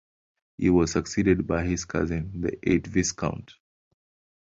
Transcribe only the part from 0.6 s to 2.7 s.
was succeeded by his cousin, the